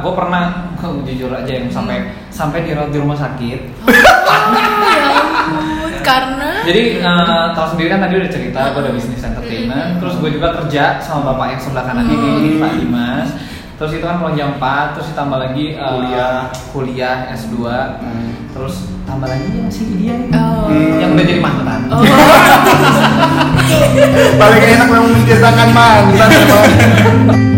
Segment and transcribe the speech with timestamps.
[0.00, 1.96] gue pernah jujur aja yang sampai
[2.28, 3.60] sampai dirawat di rumah sakit.
[3.82, 6.50] Ya ampun, karena?
[6.64, 10.48] Jadi eh, tahu sendiri kan tadi udah cerita gue ada bisnis entertainment terus gue juga
[10.56, 13.28] kerja sama bapak yang sebelah kanan ini Pak Dimas.
[13.72, 16.38] Terus itu kan pulang jam 4 terus ditambah lagi eh, Kuliah.
[16.70, 17.56] kuliah S2
[18.52, 20.70] terus tambah lagi ya masih dia Oh.
[20.70, 21.80] yang udah jadi mantan.
[21.90, 22.00] Oh.
[24.40, 26.30] Paling enak memang menceritakan mantan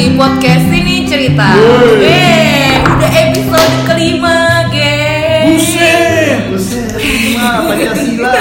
[0.00, 1.60] di podcast Sini Cerita.
[2.00, 5.60] Eh, udah episode kelima, geng.
[5.60, 6.96] Buset, buset.
[6.96, 8.32] Lima Pancasila.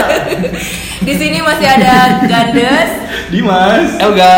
[1.03, 2.91] Di sini masih ada Gandes.
[3.27, 3.91] Dimas.
[3.99, 4.35] Elga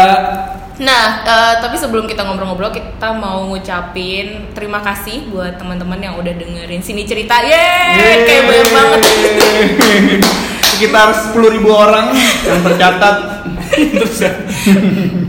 [0.82, 6.34] Nah, eh, tapi sebelum kita ngobrol-ngobrol, kita mau ngucapin terima kasih buat teman-teman yang udah
[6.34, 7.38] dengerin Sini Cerita.
[7.38, 9.02] Yeay, kayak banyak banget.
[10.74, 12.18] Sekitar 10.000 orang
[12.50, 13.46] yang tercatat.
[13.96, 14.34] Terus ya.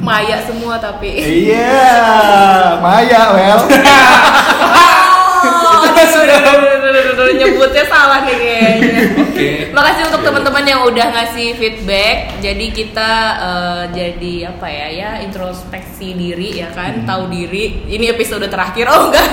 [0.02, 1.10] Maya semua tapi.
[1.14, 2.02] Iya,
[2.82, 3.60] Maya, well.
[5.42, 9.02] Oh, aduh, nyebutnya salah nih kayaknya.
[9.26, 9.48] Oke.
[9.74, 12.38] Makasih untuk teman-teman yang udah ngasih feedback.
[12.38, 17.86] Jadi kita eh, jadi apa ya ya introspeksi diri ya kan, tahu diri.
[17.90, 19.28] Ini episode terakhir oh enggak.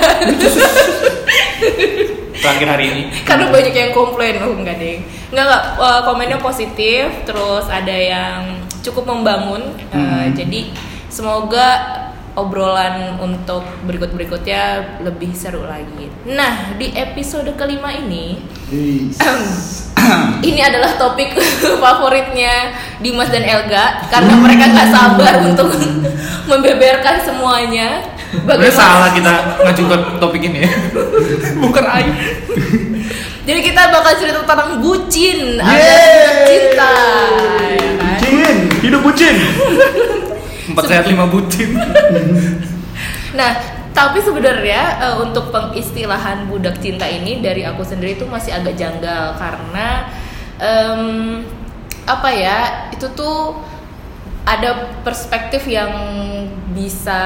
[2.40, 4.98] terakhir hari ini Karena banyak yang komplain oh enggak deh.
[5.30, 9.62] Enggak enggak eh, komennya positif, terus ada yang cukup membangun.
[9.92, 10.72] Eh, Jadi
[11.10, 11.98] semoga
[12.38, 14.62] obrolan untuk berikut-berikutnya
[15.02, 16.06] lebih seru lagi.
[16.24, 18.38] Nah, di episode kelima ini
[20.48, 21.34] ini adalah topik
[21.82, 22.70] favoritnya
[23.02, 25.74] Dimas dan Elga karena mereka nggak sabar untuk
[26.50, 27.98] membeberkan semuanya.
[28.30, 30.70] Sebenarnya salah kita ngajukan topik ini ya
[31.66, 32.14] bukan aib
[33.42, 36.46] Jadi kita bakal cerita tentang bucin, ada Yeay.
[36.46, 36.94] cinta.
[38.80, 39.36] Bucin, hidup bucin.
[40.72, 41.76] empat sehat lima bucin
[43.30, 43.52] Nah,
[43.92, 49.38] tapi sebenarnya eh, untuk pengistilahan budak cinta ini dari aku sendiri itu masih agak janggal
[49.38, 50.10] karena
[50.58, 51.02] em,
[52.08, 52.58] apa ya
[52.90, 53.60] itu tuh
[54.42, 55.92] ada perspektif yang
[56.74, 57.22] bisa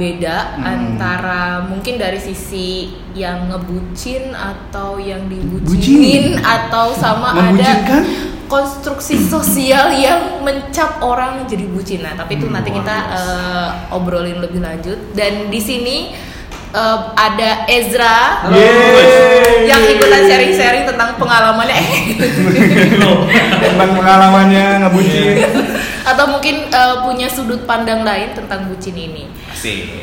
[0.00, 8.02] beda antara mungkin dari sisi yang ngebucin atau yang dibucinin atau sama ada Membucinkan?
[8.46, 12.04] Konstruksi sosial yang mencap orang jadi bucin.
[12.04, 14.98] Nah, tapi itu nanti kita eh, obrolin lebih lanjut.
[15.16, 16.12] Dan di sini
[16.72, 19.68] eh, ada Ezra Yeay.
[19.68, 21.78] yang ikutan sharing-sharing tentang pengalamannya
[23.64, 25.36] Tentang pengalamannya ngebucin.
[26.04, 29.24] atau mungkin eh, punya sudut pandang lain tentang bucin ini.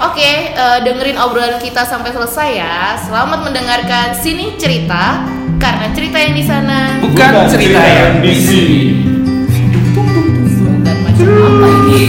[0.02, 2.98] Oke, eh, dengerin obrolan kita sampai selesai ya.
[2.98, 8.98] Selamat mendengarkan sini cerita karena cerita yang di sana bukan cerita yang di sini
[10.82, 12.02] dan macam apa ini.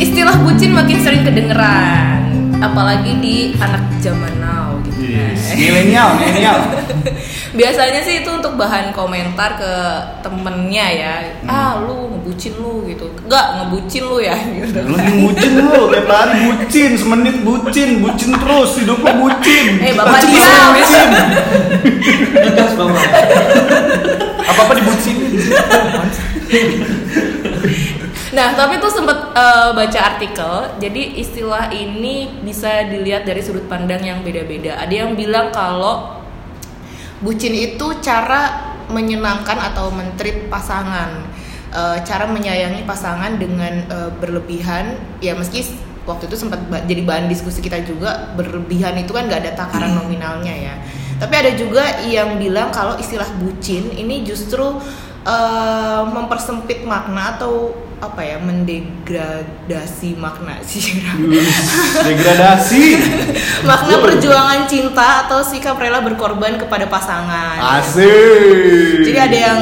[0.00, 2.32] Istilah bucin makin sering kedengeran,
[2.64, 4.59] apalagi di anak zaman now.
[5.00, 5.56] Yes.
[5.56, 6.60] Milenial, milenial.
[7.58, 9.72] Biasanya sih itu untuk bahan komentar ke
[10.20, 11.14] temennya ya.
[11.48, 13.08] Ah, lu ngebucin lu gitu.
[13.24, 14.78] Enggak, ngebucin lu ya gitu.
[14.90, 19.66] Lu bucin lu, tiap hari bucin, semenit bucin, bucin terus, hidup lu bucin.
[19.80, 20.70] Eh, Bapak Bucin, diam.
[20.76, 21.08] bucin.
[22.44, 23.08] Tegas banget
[24.44, 25.32] Apa-apa dibucinin.
[28.30, 30.54] Nah, tapi tuh sempat eh, baca artikel.
[30.78, 34.78] Jadi istilah ini bisa dilihat dari sudut pandang yang beda-beda.
[34.78, 36.22] Ada yang bilang kalau
[37.20, 41.30] bucin itu cara menyenangkan atau mentrit pasangan,
[41.70, 44.98] Eh, cara menyayangi pasangan dengan eh, berlebihan.
[45.22, 45.62] Ya meski
[46.02, 50.50] waktu itu sempat jadi bahan diskusi kita juga berlebihan itu kan nggak ada takaran nominalnya
[50.50, 50.74] ya.
[51.22, 54.82] Tapi ada juga yang bilang kalau istilah bucin ini justru
[55.22, 61.04] eh, mempersempit makna atau apa ya mendegradasi makna sih
[62.00, 62.82] Degradasi.
[63.68, 67.60] makna perjuangan cinta atau sikap rela berkorban kepada pasangan.
[67.80, 69.04] Asik.
[69.04, 69.60] Jadi ada yang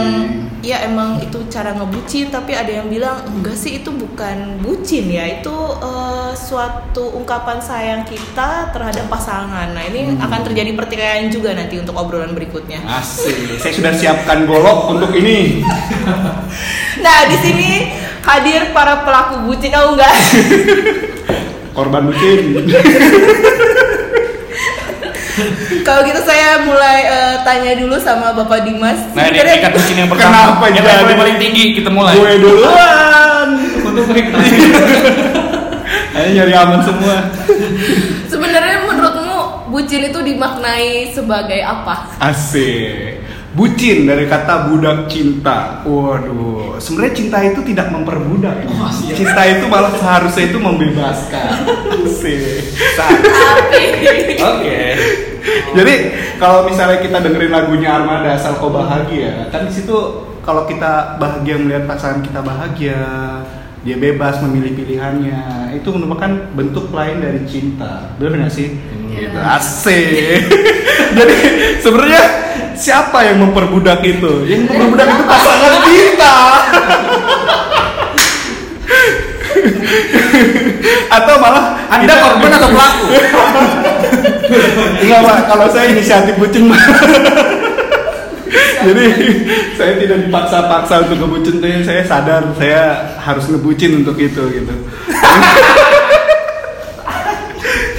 [0.58, 5.38] ya emang itu cara ngebucin tapi ada yang bilang enggak sih itu bukan bucin ya
[5.38, 9.74] itu eh, suatu ungkapan sayang kita terhadap pasangan.
[9.74, 12.86] Nah ini akan terjadi pertikaian juga nanti untuk obrolan berikutnya.
[12.86, 13.58] Asik.
[13.58, 15.58] Saya sudah siapkan golok untuk ini.
[16.98, 17.70] Nah di sini
[18.28, 20.12] hadir para pelaku bucin oh enggak
[21.76, 22.58] Korban bucin.
[25.86, 28.98] kalau gitu saya mulai eh, tanya dulu sama Bapak Dimas.
[29.14, 33.48] nah ini tingkat bucin yang pertama Kenapa yang level paling tinggi kita mulai Gue duluan.
[33.80, 34.04] untuk
[36.18, 37.30] Ayo nyari aman semua.
[38.26, 42.10] Sebenarnya menurutmu bucin itu dimaknai sebagai apa?
[42.18, 43.22] Asik.
[43.58, 45.82] Bucin dari kata budak cinta.
[45.82, 48.62] Waduh, sebenarnya cinta itu tidak memperbudak.
[48.70, 49.18] Oh, siap.
[49.18, 51.66] cinta itu malah seharusnya itu membebaskan.
[52.06, 52.62] Asik.
[54.38, 54.82] Oke.
[55.74, 55.94] Jadi
[56.38, 59.96] kalau misalnya kita dengerin lagunya Armada asal kau bahagia, kan di situ
[60.46, 63.02] kalau kita bahagia melihat pasangan kita bahagia,
[63.82, 68.14] dia bebas memilih pilihannya, itu merupakan bentuk lain dari cinta.
[68.22, 68.70] Benar nggak sih?
[69.10, 69.18] Iya.
[69.18, 69.38] Gitu.
[69.42, 70.40] Asik.
[71.18, 71.36] Jadi
[71.82, 72.22] sebenarnya
[72.78, 74.46] siapa yang memperbudak itu?
[74.46, 76.34] Yang memperbudak itu pasangan kita.
[81.08, 83.06] atau malah Anda korban atau pelaku?
[85.02, 86.78] Enggak pak, kalau saya inisiatif bucin Pak.
[88.78, 89.04] Jadi
[89.74, 94.74] saya tidak dipaksa-paksa untuk ngebucin, tapi saya sadar saya harus ngebucin untuk itu gitu.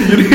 [0.09, 0.25] jadi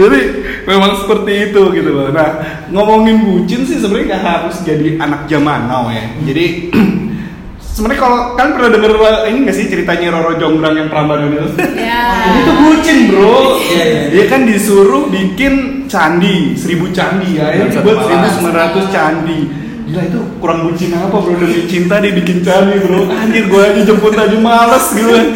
[0.00, 0.20] jadi
[0.66, 2.10] memang seperti itu gitu loh.
[2.10, 2.28] Nah
[2.74, 6.04] ngomongin bucin sih sebenarnya nggak harus jadi anak zaman now ya.
[6.26, 6.74] Jadi
[7.76, 8.92] sebenarnya kalau kalian pernah denger
[9.30, 11.48] ini nggak sih ceritanya Roro Jonggrang yang Prambanan itu?
[11.78, 12.04] Ya.
[12.34, 13.36] Ini tuh bucin bro.
[13.62, 14.02] Iya, iya.
[14.10, 17.54] Dia kan disuruh bikin candi, seribu candi ya.
[17.54, 18.82] Ini Satu buat malam.
[18.82, 19.65] 1900 candi.
[19.86, 23.06] Gila itu kurang bucin apa bro demi cinta dia bikin candi bro.
[23.06, 25.26] Anjir gua aja jemput aja males gitu kan.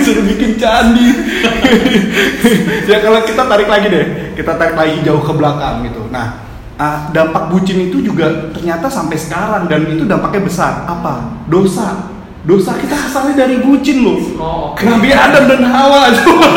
[0.00, 1.08] Suruh bikin candi.
[2.88, 4.06] ya kalau kita tarik lagi deh,
[4.40, 6.00] kita tarik lagi jauh ke belakang gitu.
[6.08, 6.48] Nah,
[6.80, 10.88] ah, dampak bucin itu juga ternyata sampai sekarang dan itu dampaknya besar.
[10.88, 11.44] Apa?
[11.52, 12.08] Dosa.
[12.48, 14.16] Dosa kita asalnya dari bucin loh.
[14.40, 14.72] Oh.
[14.80, 16.48] Nabi Adam dan Hawa coba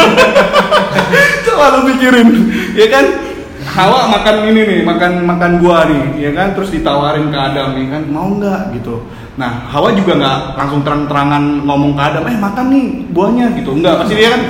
[1.48, 2.28] coba lu pikirin
[2.76, 3.27] ya kan
[3.68, 6.56] Hawa makan ini nih makan makan buah nih ya kan?
[6.56, 8.02] Terus ditawarin ke Adam nih kan?
[8.08, 8.74] Mau nggak?
[8.80, 9.04] Gitu.
[9.36, 13.76] Nah Hawa juga nggak langsung terang-terangan ngomong ke Adam eh makan nih buahnya gitu.
[13.76, 14.42] Nggak pasti dia kan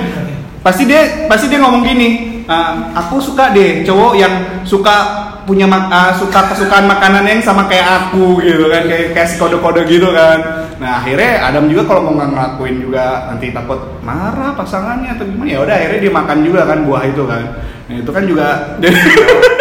[0.58, 2.08] pasti dia pasti dia ngomong gini
[2.48, 7.64] "Ah, aku suka deh cowok yang suka punya mak- ah, suka kesukaan makanan yang sama
[7.64, 12.04] kayak aku gitu kan kayak kayak si kode-kode gitu kan nah akhirnya Adam juga kalau
[12.04, 16.38] mau nggak ngelakuin juga nanti takut marah pasangannya atau gimana ya udah akhirnya dia makan
[16.44, 17.42] juga kan buah itu kan
[17.88, 18.46] nah itu kan juga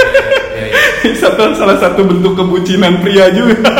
[1.24, 3.72] satu salah satu bentuk kebucinan pria juga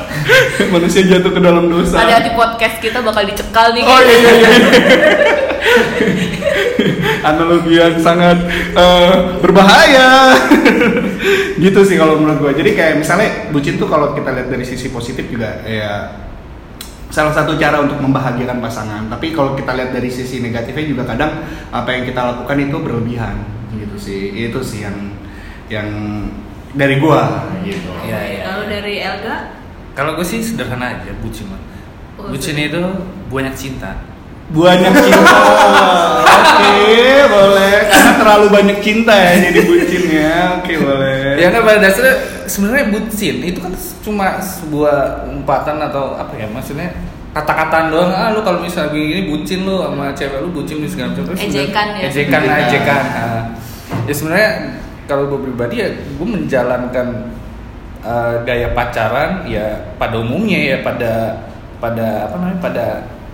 [0.72, 3.82] manusia jatuh ke dalam dosa Ada di podcast kita bakal dicekal nih.
[3.84, 4.48] Oh iya iya iya.
[7.28, 8.38] Analogi yang sangat
[8.74, 10.34] eh, berbahaya.
[11.64, 12.52] gitu sih kalau menurut gue.
[12.64, 16.22] Jadi kayak misalnya bucin tuh kalau kita lihat dari sisi positif juga ya
[17.12, 19.02] salah satu cara untuk membahagiakan pasangan.
[19.12, 23.36] Tapi kalau kita lihat dari sisi negatifnya juga kadang apa yang kita lakukan itu berlebihan
[23.76, 24.20] gitu sih.
[24.48, 24.96] Itu sih yang
[25.68, 25.88] yang
[26.72, 27.92] dari gua gitu.
[28.08, 28.42] Iya, iya.
[28.48, 29.36] Kalau dari Elga,
[29.92, 31.60] Kalau gue sih sederhana aja, bucin mah.
[32.16, 32.80] Oh, Bucin itu
[33.28, 33.92] banyak cinta.
[34.52, 35.36] Banyak cinta.
[36.22, 37.76] Oke, boleh.
[37.88, 40.36] Karena terlalu banyak cinta ya jadi bucin ya.
[40.60, 41.40] Oke, boleh.
[41.40, 42.14] Ya kan pada dasarnya
[42.44, 43.72] sebenarnya bucin itu kan
[44.02, 46.92] cuma sebuah umpatan atau apa ya maksudnya
[47.32, 51.16] kata-kataan doang ah lu kalau misalnya begini bucin lu sama cewek lu bucin lu segala
[51.16, 52.02] macam Terus Ejekan ya.
[52.12, 52.62] ejekan Ejekan.
[52.68, 53.42] ejekan Ah.
[54.04, 54.50] ya sebenarnya
[55.08, 57.06] kalau gue pribadi ya gue menjalankan
[58.04, 59.64] eh, gaya pacaran ya
[59.96, 61.40] pada umumnya ya pada
[61.80, 62.86] pada apa namanya pada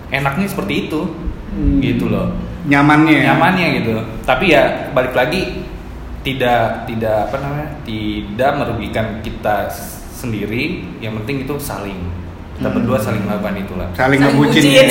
[0.09, 1.01] enaknya seperti itu
[1.49, 1.81] Hmm.
[1.81, 2.29] gitu loh
[2.63, 3.09] Nyamannya.
[3.15, 3.23] ya?
[3.27, 5.65] nyamannya gitu tapi ya balik lagi
[6.19, 9.65] tidak tidak apa namanya tidak merugikan kita
[10.11, 11.97] sendiri yang penting itu saling
[12.53, 12.75] kita Hmm.
[12.75, 14.61] berdua saling melakukan itulah Saling Saling ngebucin.
[14.61, 14.87] bucin.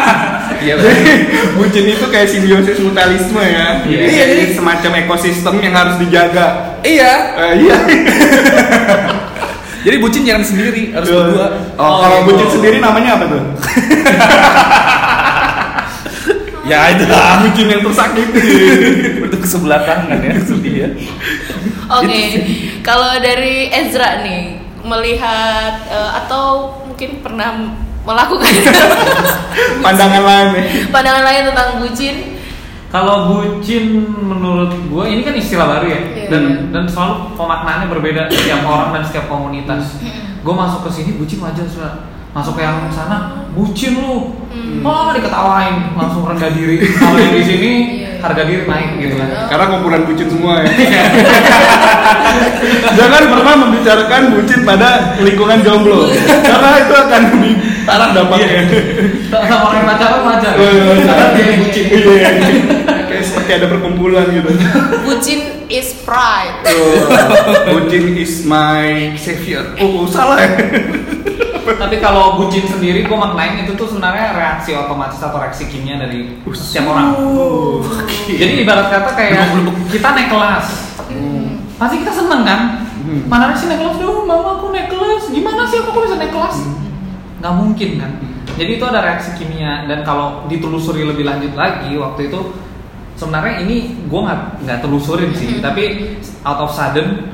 [0.64, 1.02] iya Jadi
[1.58, 3.82] bucin itu kayak simbiosis mutualisme ya.
[3.82, 3.98] Iya.
[4.06, 6.78] Iya, jadi semacam ekosistem yang harus dijaga.
[6.80, 7.76] iya Eh, iya.
[9.82, 12.26] jadi bucin jangan sendiri harus berdua Oh, kalau gitu.
[12.32, 13.42] bucin sendiri namanya apa tuh?
[16.62, 18.42] ya itu lah bucin yang tersakiti.
[19.18, 20.88] itu ke sebelah tangan ya sedih ya
[21.92, 22.38] Oke, Itu
[22.80, 26.44] kalau dari Ezra nih melihat eh, atau
[26.84, 28.48] mungkin pernah melakukan
[29.84, 30.64] Pandangan lain nih.
[30.88, 32.14] pandangan lain tentang bucin,
[32.92, 36.28] Kalau bucin menurut gue ini kan istilah baru ya Iya.
[36.28, 39.96] dan dan selalu pemaknaannya berbeda setiap orang dan setiap komunitas.
[40.44, 44.80] Gue masuk ke sini bucin wajar sudah masuk ke yang sana bucin lu, Hmm.
[44.80, 46.76] oh diketawain langsung rendah diri.
[46.80, 48.20] Kalau yang di sini Iya.
[48.20, 49.28] harga diri naik gitu kan.
[49.48, 50.68] Karena kumpulan bucin semua ya.
[52.94, 56.08] Jangan pernah membicarakan bucin pada lingkungan jomblo.
[56.22, 58.60] Karena itu akan lebih parah dampaknya.
[59.28, 60.52] Sama orang pacaran wajar.
[60.54, 61.84] Eh, Karena dia bucin.
[61.88, 62.30] Iya.
[63.08, 64.50] Kayak seperti ada perkumpulan gitu.
[65.02, 66.60] bucin is pride.
[66.64, 67.08] Oh,
[67.72, 69.64] bucin is my savior.
[69.76, 70.48] Oh, salah ya.
[71.62, 76.42] Tapi kalau bucin sendiri gue maknain itu tuh sebenarnya reaksi otomatis atau reaksi kimia dari
[76.50, 77.14] setiap orang.
[78.26, 79.54] Jadi ibarat kata kayak
[79.90, 80.66] kita naik kelas,
[81.78, 82.60] pasti kita seneng kan?
[83.02, 83.26] Hmm.
[83.26, 83.98] mana sih naik kelas?
[83.98, 85.30] Dong mama aku naik kelas.
[85.30, 86.56] Gimana sih aku kok bisa naik kelas?
[87.42, 88.12] Nggak mungkin kan?
[88.54, 89.86] Jadi itu ada reaksi kimia.
[89.90, 92.40] Dan kalau ditelusuri lebih lanjut lagi waktu itu
[93.18, 95.58] sebenarnya ini gue nggak nggak telusurin sih.
[95.58, 96.14] Tapi
[96.46, 97.26] out of sudden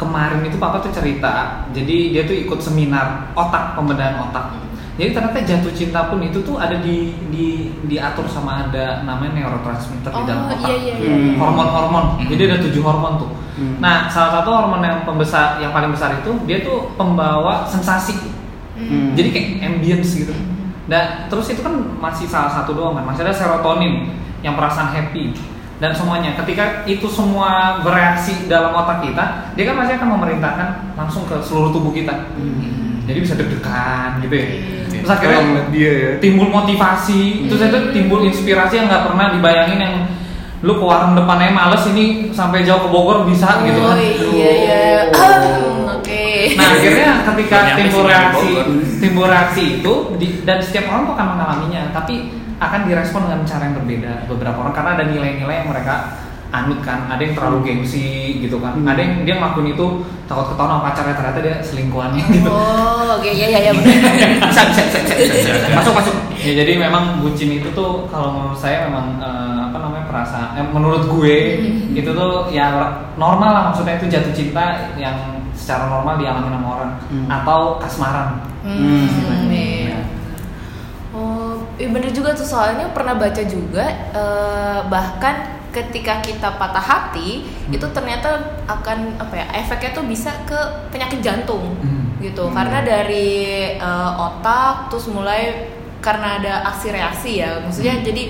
[0.00, 4.56] kemarin itu papa tuh cerita jadi dia tuh ikut seminar otak pembedahan otak
[4.96, 7.46] jadi ternyata jatuh cinta pun itu tuh ada di di
[7.84, 11.12] diatur sama ada namanya neurotransmitter di Oh, dalam otak iya, iya, iya.
[11.12, 11.36] Hmm.
[11.36, 12.28] hormon-hormon Hmm.
[12.28, 13.76] jadi ada tujuh hormon tuh Hmm.
[13.76, 18.16] nah salah satu hormon yang pembesar yang paling besar itu dia tuh pembawa sensasi
[18.72, 19.12] Hmm.
[19.12, 20.32] jadi kayak ambience gitu
[20.88, 24.08] dan terus itu kan masih salah satu doang kan masih ada serotonin
[24.40, 25.36] yang perasaan happy
[25.80, 31.24] dan semuanya ketika itu semua bereaksi dalam otak kita dia kan pasti akan memerintahkan langsung
[31.24, 32.12] ke seluruh tubuh kita.
[33.02, 34.46] Jadi bisa deg-degan gitu ya.
[34.92, 36.10] Terus Kalau akhirnya dia ya.
[36.20, 37.48] timbul motivasi.
[37.48, 39.94] Terus itu timbul inspirasi yang nggak pernah dibayangin yang
[40.60, 43.98] lu ke warung depannya males ini sampai jauh ke Bogor bisa gitu Oh kan.
[44.30, 44.80] iya iya.
[45.10, 45.40] Ah,
[45.96, 46.54] Oke.
[46.54, 48.50] Nah akhirnya ketika timbul reaksi,
[49.00, 53.62] timbul reaksi itu di- dan setiap orang tuh akan mengalaminya, tapi akan direspon dengan cara
[53.64, 55.94] yang berbeda beberapa orang karena ada nilai-nilai yang mereka
[56.50, 58.82] anut kan, ada yang terlalu gengsi gitu kan, Hmm.
[58.84, 59.86] ada yang dia ngelakuin itu
[60.26, 62.50] takut ketahuan sama pacarnya ternyata dia selingkuhannya gitu.
[62.50, 63.94] Oh, oke iya iya iya benar.
[64.50, 66.14] bisa, bisa, bisa, masuk masuk.
[66.42, 70.66] Ya jadi memang bucin itu tuh kalau menurut saya memang eh, apa namanya perasaan, eh,
[70.66, 71.36] menurut gue
[71.94, 72.66] itu tuh ya
[73.14, 75.14] normal lah maksudnya itu jatuh cinta yang
[75.54, 77.28] secara normal dialami sama orang Hmm.
[77.30, 78.42] atau kasmaran.
[78.66, 79.46] Hmm, Hmm.
[81.80, 81.86] Iya.
[81.86, 85.34] Oh, bener juga tuh soalnya pernah baca juga eh, bahkan
[85.70, 87.72] ketika kita patah hati Hmm.
[87.72, 88.28] itu ternyata
[88.66, 90.58] akan apa ya efeknya tuh bisa ke
[90.90, 92.18] penyakit jantung Hmm.
[92.18, 92.52] gitu Hmm.
[92.52, 93.30] karena dari
[93.72, 95.70] eh, otak terus mulai
[96.00, 98.04] karena ada aksi reaksi ya maksudnya Hmm.
[98.04, 98.22] jadi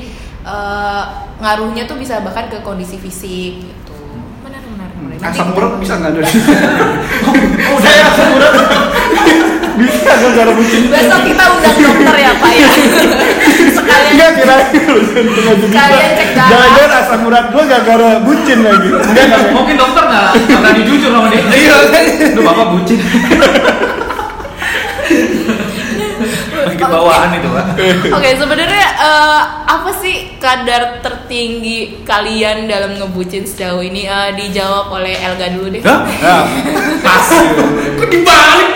[0.42, 1.02] eh,
[1.38, 3.96] ngaruhnya tuh bisa bahkan ke kondisi fisik gitu
[4.40, 5.16] benar benar benar.
[5.18, 6.28] Nanti- Asam urat bisa nggak dari?
[7.68, 8.52] oh, saya asam urat.
[9.80, 10.82] Bisa nggak cara bucin?
[10.92, 12.68] besok kita undang dokter ya pak ya
[13.76, 14.56] sekalian Enggak kira
[14.90, 15.78] lu jantung aja bisa.
[15.78, 16.66] Kalian cek darah.
[16.74, 18.90] Jangan asam urat gua gara-gara bucin lagi.
[18.90, 19.54] Enggak enggak.
[19.54, 21.42] Mungkin dokter nggak nggak berani jujur sama dia.
[21.46, 21.76] Iya.
[22.34, 22.98] Lu bapak bucin.
[26.60, 27.66] Lagi bawaan itu pak.
[28.16, 34.04] Oke, sebenarnya eh, apa sih kadar tertinggi kalian dalam ngebucin sejauh ini?
[34.04, 35.82] Eh, dijawab oleh Elga dulu deh.
[35.82, 36.00] Hah?
[36.20, 36.36] Ya.
[37.00, 37.26] Pas.
[37.98, 38.70] Kok dibalik?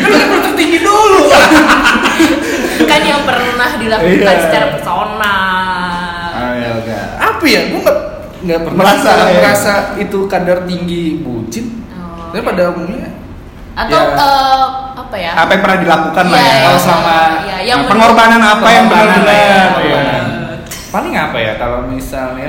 [0.00, 1.28] Kan tertinggi dulu.
[2.90, 4.42] Kan yang pernah dilakukan Iya.
[4.42, 6.30] secara personal.
[6.32, 7.06] Ah, ya enggak.
[7.18, 7.60] Apa ya?
[7.68, 7.98] Gue nggak
[8.38, 9.24] nggak pernah Merasa, ya?
[9.42, 11.82] merasa itu kadar tinggi bucin.
[11.90, 13.10] Oh, Tapi pada umumnya
[13.78, 14.18] Atau ya.
[14.18, 14.64] eh,
[14.98, 15.32] apa ya?
[15.38, 16.50] Apa yang pernah dilakukan lah Iya, ya?
[16.50, 19.62] iya, Kalau selama- iya, yang Nah, pengorbanan apa yang lah ya,
[20.88, 22.48] paling apa ya kalau misalnya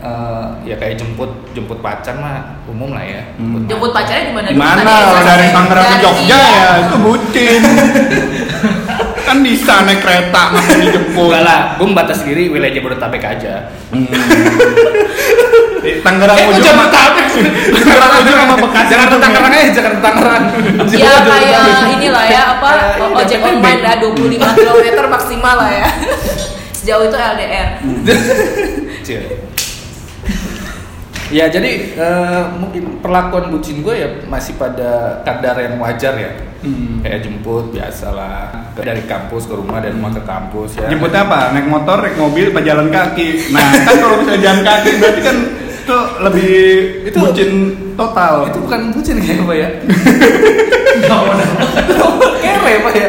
[0.00, 3.20] eh, ya kayak jemput jemput pacar mah umum lah ya.
[3.36, 3.68] Hmm.
[3.68, 4.46] Jemput pacarnya di mana?
[4.48, 4.80] Di mana?
[4.80, 7.60] Kalau dari Tangerang ke Jogja ya itu bucin.
[9.28, 11.28] kan bisa naik kereta masih dijemput.
[11.28, 13.68] Enggak lah, gue membatas diri wilayah Jabodetabek aja.
[13.92, 14.08] Hmm.
[15.80, 17.26] Di Tangerang Eh, sama Jabodetabek.
[17.72, 18.88] Tangerang ujung sama Bekasi.
[18.90, 20.44] Jakarta Tangerang aja, Jakarta Tangerang.
[20.90, 22.70] Ya kayak inilah ya apa
[23.14, 25.86] ojek online lah 25 km maksimal lah ya.
[26.70, 27.68] Sejauh itu LDR.
[31.30, 36.32] Ya jadi eh, mungkin perlakuan bucin gue ya masih pada kadar yang wajar ya.
[36.60, 37.00] Hmm.
[37.00, 40.90] Kayak jemput biasalah Ke- dari kampus ke rumah dari rumah ke kampus ya.
[40.90, 41.54] Jemputnya apa?
[41.54, 43.48] Naik motor, naik mobil, apa jalan kaki?
[43.48, 45.36] Nah, kan kalau misalnya jalan kaki berarti kan
[45.80, 46.54] itu lebih
[47.08, 47.50] Itu- bucin
[47.94, 48.46] total.
[48.46, 49.68] itu bukan bucin kayak apa ya?
[52.40, 53.08] Kere pak ya.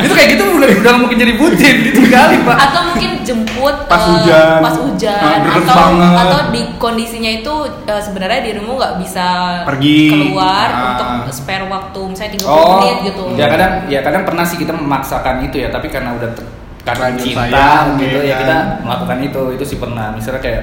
[0.00, 2.56] itu kayak gitu udah udah mungkin jadi bucin kali pak.
[2.58, 4.58] atau mungkin jemput Pas eh, hujan.
[4.60, 6.16] pas hujan Nah, atau banget.
[6.18, 9.26] atau di kondisinya itu eh, sebenarnya dirimu nggak bisa
[9.64, 10.00] Pergi.
[10.10, 10.80] keluar Ah.
[10.90, 14.72] untuk spare waktu misalnya 30 Oh, menit gitu ya kadang ya kadang pernah sih kita
[14.72, 16.30] memaksakan itu ya, tapi karena udah
[16.80, 18.40] karena cinta sayang, gitu ya ya kan.
[18.40, 20.06] kita melakukan itu itu sih pernah.
[20.10, 20.62] Misalnya kayak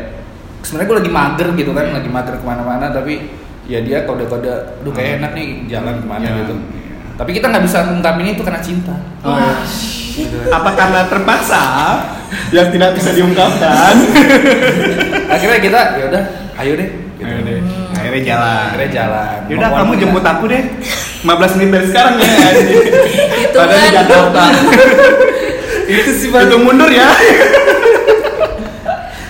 [0.68, 3.32] sebenarnya gue lagi mager gitu kan, lagi mager ke mana-mana, tapi
[3.64, 4.52] ya dia kode-kode,
[4.84, 6.56] aduh kayak enak nih jalan ke mana Ya, gitu.
[6.60, 6.76] iya.
[7.16, 8.96] Tapi kita nggak bisa ngungkapin itu karena cinta.
[9.24, 9.40] Oh.
[10.14, 10.38] Gitu.
[10.52, 11.64] Apa karena terpaksa
[12.52, 13.94] yang tidak bisa diungkapkan?
[15.34, 16.24] Akhirnya kita ya udah,
[16.62, 16.90] ayo deh.
[17.18, 17.26] Gitu.
[17.26, 17.58] Ayo deh.
[17.98, 18.66] Akhirnya jalan.
[18.70, 19.38] Akhirnya jalan.
[19.50, 20.64] Yaudah kamu jemput aku deh
[21.26, 23.58] 15 menit dari sekarang ya Hitungan.
[23.58, 24.44] Padahal di Jakarta
[25.98, 26.30] itu sih.
[26.30, 27.10] Hitung mundur ya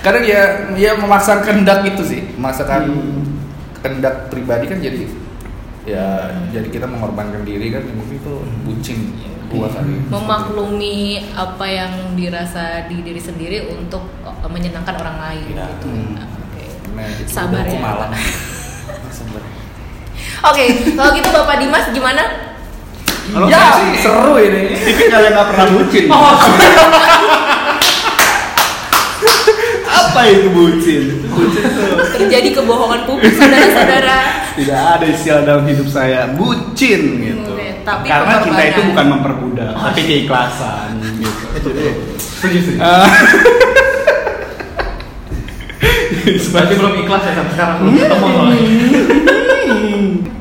[0.07, 3.43] Karena dia dia memaksakan kehendak itu sih, memaksakan Hmm.
[3.77, 5.03] kehendak pribadi kan jadi
[5.83, 6.07] ya
[6.49, 8.97] jadi kita mengorbankan diri kan mungkin itu bucin
[9.47, 10.03] gua kali.
[10.05, 10.97] memaklumi
[11.33, 15.67] apa yang dirasa di diri sendiri untuk eh, menyenangkan orang lain Iya.
[15.73, 16.15] gitu Hmm.
[16.15, 16.27] Nah.
[16.97, 17.77] Nah, Sabar ya.
[17.77, 18.11] Malam.
[19.13, 19.43] Sabar.
[20.45, 22.23] Oke, kalau gitu Bapak Dimas gimana?
[23.27, 24.71] Kalau ya, sih seru ini.
[24.73, 26.03] tipikal yang nggak pernah bucin.
[26.07, 26.31] Oh,
[29.97, 31.03] Apa itu bucin?
[31.25, 34.19] Bucin tuh Terjadi kebohongan publik saudara-saudara.
[34.53, 37.51] tidak ada istilah dalam hidup saya bucin gitu.
[37.53, 41.69] Hmm, tapi Karena cinta itu bukan memperbudak, tapi keikhlasan gitu.
[41.69, 42.79] Jadi, setuju setuju.
[42.79, 43.07] eh,
[46.27, 48.61] Berarti belum ikhlas ya sampai sekarang belum ketemu soalnya.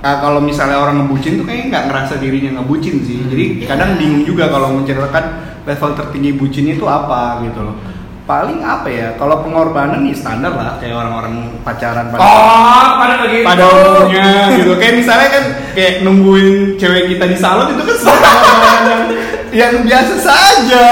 [0.00, 3.18] Ah, kalau misalnya orang ngebucin tuh kayaknya nggak ngerasa dirinya ngebucin sih.
[3.26, 5.24] Jadi kadang bingung juga kalau menceritakan
[5.66, 7.76] level tertinggi bucinnya itu apa gitu loh.
[8.26, 9.08] Paling apa ya?
[9.14, 13.46] Kalau pengorbanan ya standar lah kayak orang-orang pacaran pada Oh, pada begitu.
[13.46, 14.72] pada umumnya gitu.
[14.76, 19.02] Kayak misalnya kan kayak nungguin cewek kita di salon itu kan sebuah pengorbanan yang,
[19.54, 20.86] yang biasa saja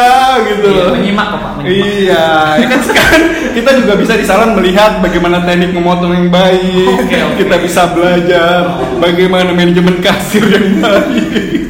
[0.46, 1.86] gitu Iya, menyimak kok, Pak, menyimak.
[1.90, 6.86] Iya, ya kan sekarang kita juga bisa di salon melihat bagaimana teknik memotong yang baik.
[7.02, 7.34] Oke, oke.
[7.34, 8.58] Kita bisa belajar
[8.96, 11.66] bagaimana manajemen kasir yang baik.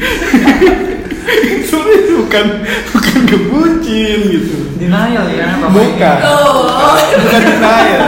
[1.65, 2.47] Sebenarnya itu bukan
[2.93, 4.57] bukan kebucin gitu.
[4.75, 5.71] Denial ya, Bapak.
[5.71, 6.19] Bukan.
[6.25, 6.95] Oh.
[6.99, 8.03] Bukan saya.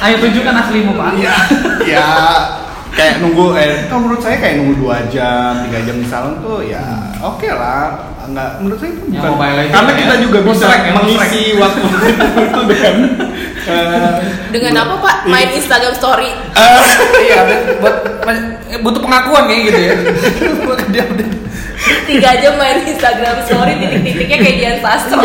[0.00, 1.10] Ayo tunjukkan aslimu, Pak.
[1.14, 1.34] Iya,
[1.84, 2.08] ya
[2.90, 6.58] kayak nunggu eh kalau menurut saya kayak nunggu dua jam tiga jam di salon tuh
[6.66, 6.82] ya
[7.22, 9.98] oke lah nggak menurut saya itu Ya, bukan Mobile Legends karena ya.
[10.02, 12.94] kita juga bisa ya, mengisi waktu itu dengan
[13.62, 14.12] eh,
[14.50, 15.16] Dengan apa Pak?
[15.24, 16.30] Main Instagram Story.
[16.34, 16.82] eh,
[17.30, 17.40] Iya,
[17.78, 19.94] buat eh, butuh pengakuan kayak gitu ya.
[20.94, 21.04] Dia
[21.80, 25.22] Tiga jam main Instagram Story, titik-titiknya kayak Dian Sastro.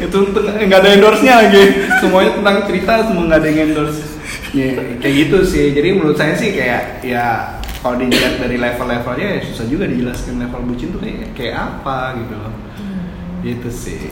[0.00, 1.64] itu untuk nggak ada endorse nya lagi.
[2.00, 4.00] Semuanya tentang cerita semua nggak ada yang endorse.
[4.50, 4.66] Ya,
[4.98, 5.70] kayak gitu sih.
[5.70, 10.62] Jadi menurut saya sih kayak ya kalau dilihat dari level-levelnya ya susah juga dijelaskan level
[10.66, 12.54] bucin tuh kayak kayak apa gitu loh.
[13.44, 14.02] Gitu sih.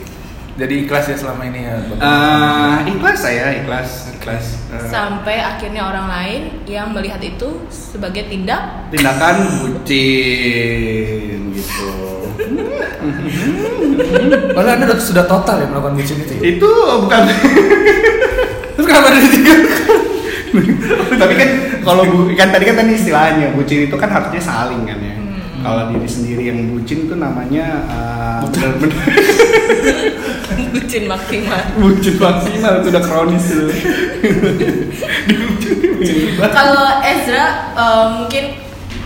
[0.59, 1.75] Jadi ikhlas ya selama ini ya.
[1.79, 8.85] Eh, ikhlas saya ikhlas ikhlas Eh, Sampai akhirnya orang lain yang melihat itu sebagai tindak
[8.89, 11.89] tindakan bucin gitu
[14.51, 16.33] Padahal anda udah- sudah total ya melakukan bucin itu.
[16.33, 16.41] ya?
[16.49, 17.21] itu bukan
[18.75, 19.53] Terus kenapa ada tiga?
[21.21, 24.97] tapi kan kalau bu, kan tadi kan tadi istilahnya bucin itu kan harusnya saling kan
[24.97, 25.08] ya
[25.59, 29.03] kalau diri sendiri yang bucin itu namanya uh, benar-benar
[30.73, 31.61] bucin maksimal.
[31.77, 33.65] bucin maksimal itu udah kronis itu
[36.39, 38.43] Kalau Ezra eh, mungkin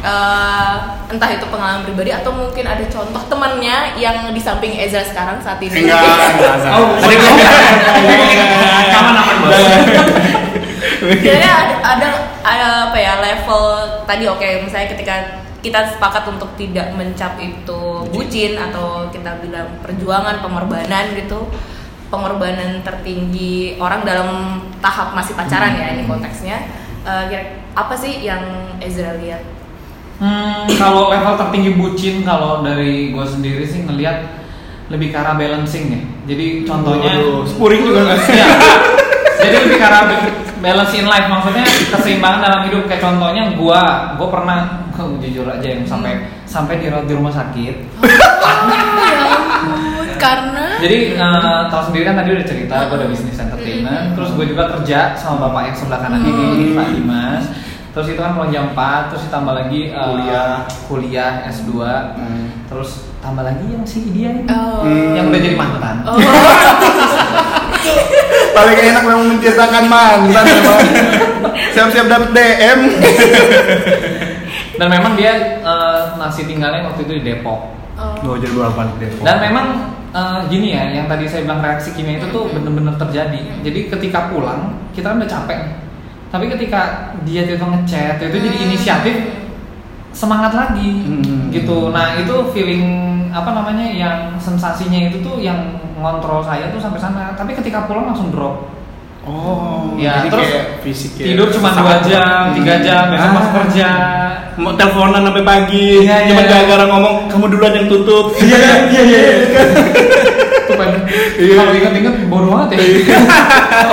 [0.06, 0.76] eh,
[1.10, 5.58] entah itu pengalaman pribadi atau mungkin ada contoh temannya yang di samping Ezra sekarang saat
[5.62, 5.90] ini.
[5.90, 6.74] enggak enggak enggak.
[6.78, 7.16] Oh, Tadi
[8.94, 9.16] Aman.
[11.04, 12.08] Jadi ada, ada
[12.44, 13.64] ada apa ya level
[14.08, 18.60] tadi oke misalnya ketika kita sepakat untuk tidak mencap itu bucin.
[18.60, 21.48] atau kita bilang perjuangan pengorbanan gitu.
[22.12, 26.68] Pengorbanan tertinggi orang dalam tahap masih pacaran ya ini konteksnya.
[27.08, 29.42] Eh, kira- apa sih yang Ezra lihat?
[30.22, 34.46] Hmm, kalau level tertinggi bucin kalau dari gue sendiri sih ngelihat
[34.92, 36.02] lebih ke arah balancing ya.
[36.30, 38.36] Jadi contohnya Waduh, spuring juga nggak sih?
[38.38, 38.48] Iya.
[39.42, 40.04] Jadi lebih ke arah
[40.62, 41.28] balance in life.
[41.28, 42.86] Maksudnya keseimbangan dalam hidup.
[42.86, 43.82] Kayak contohnya gua
[44.16, 44.60] gua pernah
[44.94, 47.76] gua jujur aja yang sampai sampai dirawat di rumah sakit.
[49.04, 54.14] ya ampun, karena Jadi eh, tahu sendiri kan tadi udah cerita gue ada bisnis entertainment,
[54.14, 57.44] terus gue juga kerja sama bapak yang sebelah kanan ini Pak Dimas.
[57.94, 60.52] Terus itu kan melonjak 4, terus ditambah lagi eh, Kuliah.
[60.90, 61.72] kuliah S2.
[62.18, 62.46] Hmm.
[62.66, 62.90] Terus
[63.22, 64.84] tambah lagi yang si dia ini Oh.
[65.14, 65.96] yang udah jadi mantan.
[66.06, 66.18] Oh.
[68.54, 70.46] paling enak memang menceritakan mantan
[71.74, 72.80] siap-siap dapet DM
[74.78, 77.74] Dan memang dia eh, masih tinggalnya waktu itu di Depok.
[77.94, 78.18] Oh.
[78.26, 79.66] Gua jadi bolak balik Depok Dan memang
[80.14, 83.42] eh, gini ya, yang tadi saya bilang reaksi kimia itu tuh bener-bener terjadi.
[83.62, 85.60] Jadi ketika pulang, kita kan udah capek.
[86.34, 89.16] Tapi ketika dia tiba ngechat, itu jadi inisiatif
[90.14, 91.50] semangat lagi Hmm.
[91.54, 91.90] gitu.
[91.94, 92.86] Nah itu feeling
[93.34, 97.34] apa namanya yang sensasinya itu tuh yang ngontrol saya tuh sampai sana.
[97.38, 98.70] Tapi ketika pulang langsung drop.
[99.24, 103.34] Oh Ya, jadi terus kayak fisik ya Tidur cuma dua jam, tiga jam, besok Ah.
[103.34, 103.90] masuk kerja.
[104.54, 106.50] mau teleponan sampai pagi Iya, cuma iya.
[106.50, 108.58] gara-gara ngomong kamu duluan yang tutup Iya
[108.90, 109.22] iya iya.
[110.64, 110.78] Tuh.
[111.38, 111.56] Iya.
[111.58, 113.18] Kalau inget-inget bodoh banget ya.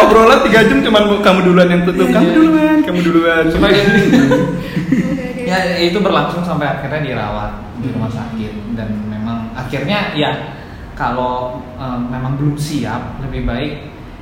[0.01, 5.59] obrolan tiga jam cuma kamu duluan yang tutup kamu duluan kamu duluan Supaya dia ya
[5.83, 10.33] itu berlangsung sampai akhirnya dirawat di rumah sakit dan memang akhirnya ya
[10.95, 13.73] kalau eh, memang belum siap lebih baik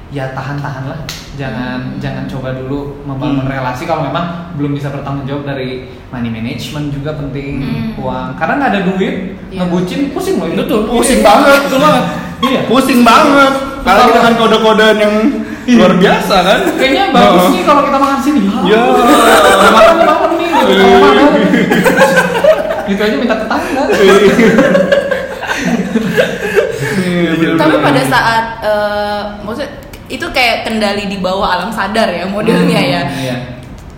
[0.09, 0.99] ya tahan-tahan lah
[1.35, 3.53] jangan jangan coba dulu membangun Hmm.
[3.53, 8.01] relasi kalau memang belum bisa bertanggung jawab dari money management juga penting Hmm.
[8.01, 9.15] uang karena nggak ada duit
[9.49, 9.59] Iya.
[9.63, 10.81] ngebucin pusing loh itu Betul.
[10.89, 12.05] pusing banget betul banget
[12.41, 15.15] iya pusing banget kalau kita kan kode-kodean yang
[15.69, 17.53] luar biasa kan Kayaknya bagus Oh.
[17.53, 18.41] nih kalau kita makan sini.
[18.65, 18.81] Ya.
[18.81, 19.05] Udah
[19.69, 20.49] makan nih makan nih.
[20.49, 20.85] gitu.
[20.97, 21.29] Makan.
[22.89, 23.83] Aja minta tetangga.
[26.99, 29.69] Iya, Tapi pada saat eh, maksud
[30.09, 33.03] itu kayak kendali di bawah alam sadar ya modelnya ya.
[33.09, 33.37] Iya.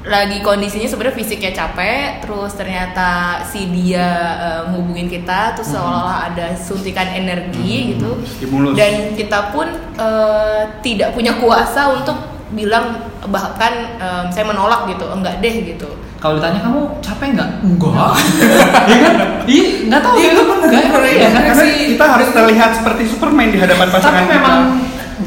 [0.00, 4.08] Lagi kondisinya sebenarnya fisiknya capek, terus ternyata si dia
[4.42, 8.18] eh, ngehubungin kita, terus seolah-olah ada suntikan energi gitu.
[8.24, 8.74] Stimulus.
[8.74, 9.68] Dan kita pun
[10.00, 12.16] eh, tidak punya kuasa untuk
[12.50, 12.96] bilang
[13.30, 15.90] bahkan eh, saya menolak gitu, enggak deh gitu.
[16.20, 17.50] Kalau ditanya kamu capek nggak?
[17.64, 18.12] Enggak.
[18.90, 19.16] Iya kan?
[19.48, 20.14] Iya, nggak tahu.
[20.16, 20.32] Iya, ya.
[20.32, 21.42] itu bener, Nggak, bener, iya kan?
[21.52, 24.60] karena kita harus terlihat seperti Superman di hadapan Tapi pasangan kita memang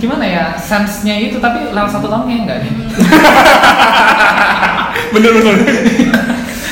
[0.03, 2.71] gimana ya sense-nya itu tapi lewat satu tahun kayaknya enggak nih.
[5.15, 5.55] bener bener.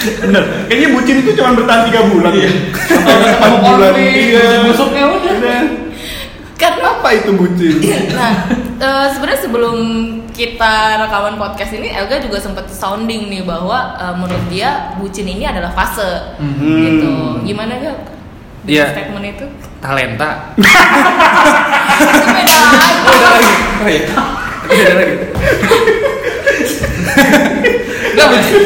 [0.01, 0.43] Bener.
[0.67, 2.51] Kayaknya bucin itu cuma bertahan tiga bulan ya.
[2.91, 3.91] Sampai empat bulan.
[3.95, 4.47] iya.
[4.67, 5.33] Busuknya udah.
[5.39, 5.61] Udah.
[6.59, 7.75] Karena apa itu bucin?
[8.11, 8.33] Nah
[8.83, 9.77] eh, sebenarnya sebelum
[10.35, 15.47] kita rekaman podcast ini Elga juga sempat sounding nih bahwa eh, menurut dia bucin ini
[15.47, 16.35] adalah fase.
[16.35, 16.83] Hmm.
[16.83, 17.11] gitu.
[17.47, 17.97] Gimana gak
[18.63, 18.86] Iya.
[18.91, 19.45] statement itu
[19.78, 20.67] talenta Itu
[22.28, 22.80] beda aja.
[23.04, 24.04] beda lagi oh iya
[24.67, 25.15] beda lagi
[28.12, 28.62] Enggak bucin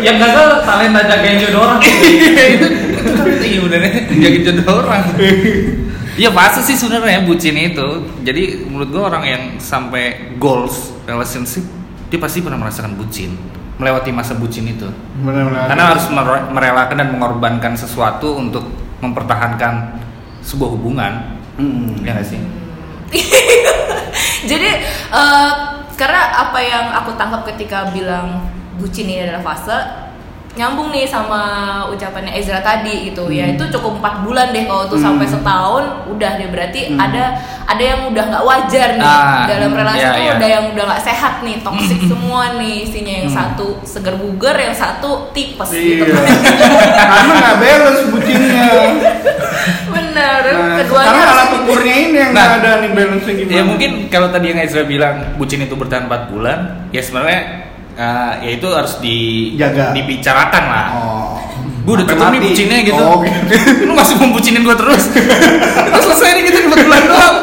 [0.00, 1.80] Yang gagal talenta jagain jodoh orang.
[1.80, 5.02] Iya, itu itu kan iya benernya jadi jodoh orang
[6.14, 7.88] Iya pasti sih sebenarnya bucin itu.
[8.22, 11.66] Jadi menurut gua orang yang sampai goals relationship
[12.06, 13.34] dia pasti pernah merasakan bucin,
[13.74, 14.86] melewati masa bucin itu.
[15.18, 18.62] benar-benar Karena harus mere- merelakan dan mengorbankan sesuatu untuk
[19.10, 20.00] mempertahankan
[20.40, 21.12] sebuah hubungan.
[21.60, 21.94] Hmm.
[22.02, 22.40] Ya nggak sih?
[24.50, 24.70] jadi
[25.12, 25.52] eh,
[25.94, 28.42] karena apa yang aku tangkap ketika bilang
[28.76, 30.03] bucin ini adalah fase
[30.54, 31.42] nyambung nih sama
[31.90, 33.26] ucapannya Ezra tadi gitu.
[33.26, 33.58] Ya Hmm.
[33.58, 35.18] itu cukup empat bulan deh kalau tuh Hmm.
[35.18, 36.46] sampai setahun udah deh.
[36.46, 36.98] Berarti Hmm.
[37.00, 40.32] ada ada yang udah nggak wajar nih Ah, dalam hmm, relasi iya, tuh iya.
[40.38, 41.56] ada yang udah nggak sehat nih.
[41.58, 43.14] Toksik semua nih isinya.
[43.18, 43.38] Yang Hmm.
[43.42, 46.06] satu seger buger yang satu tipes iya.
[46.06, 46.12] gitu.
[47.10, 48.68] Karena nggak balance bucinnya
[49.90, 50.42] bener.
[50.46, 53.50] Nah, keduanya alat ukurnya ini yang Nah, nggak ada nih balance gimana?
[53.50, 56.58] Ya mungkin kalau tadi yang Ezra bilang bucin itu bertahan 4 bulan,
[56.90, 57.40] ya sebenarnya
[57.94, 58.98] eh, ya itu harus
[59.58, 59.94] Jaga.
[59.94, 60.86] dibicarakan lah.
[60.94, 61.34] oh
[61.84, 62.96] Gue udah cukup nih bucinnya gitu.
[62.96, 63.54] oh, gitu.
[63.88, 65.04] Lu masih mau bucinin gue terus.
[65.12, 67.36] terus selesai nih gitu 4 bulan doang.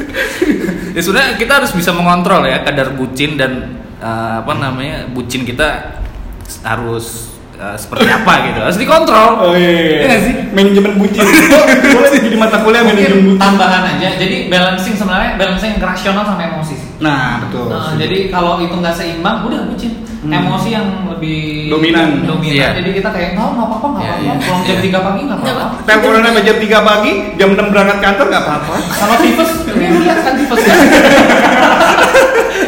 [0.96, 6.00] ya sudah kita harus bisa mengontrol ya kadar bucin dan eh, apa namanya bucin kita
[6.64, 9.98] harus eh, seperti apa gitu harus dikontrol Oh iya, iya.
[10.08, 10.34] Nggak sih?
[10.56, 11.20] Manajemen bucin.
[11.94, 13.38] Boleh jadi mata kuliah manajemen bucin.
[13.38, 14.08] tambahan aja.
[14.16, 16.89] Jadi balancing sebenarnya balancing rasional sama emosi sih.
[17.00, 17.66] Nah, betul.
[17.66, 19.92] Nah, jadi kalau itu nggak seimbang, udah bucin.
[20.20, 20.36] Hmm.
[20.36, 22.28] Emosi yang lebih Dominan.
[22.28, 22.52] Dominan.
[22.52, 22.68] Iya.
[22.76, 24.28] Jadi kita kayak nggak nggak apa-apa nggak Iya, apa-apa.
[24.28, 24.44] iya.
[24.44, 24.84] Pulang jam Iya.
[24.84, 25.76] 3 pagi nggak apa-apa.
[25.80, 28.74] Teleponan sampai jam 3 pagi, jam 6 berangkat kantor nggak apa-apa.
[28.92, 30.76] Sama tipes, ini lu lihat kan tipes kan?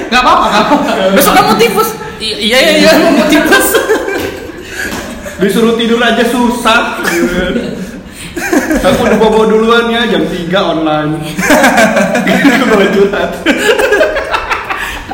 [0.09, 1.13] Nggak apa-apa, nggak apa-apa.
[1.13, 3.67] besok kamu tifus I- iya iya iya mau tifus
[5.41, 7.01] Disuruh tidur aja susah.
[8.83, 11.13] Aku udah bobo duluan ya jam 3 online.
[12.27, 13.31] Gitu kalau curhat.